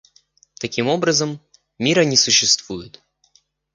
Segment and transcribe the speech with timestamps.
[0.59, 1.39] Таким образом,
[1.77, 3.03] мира не существует.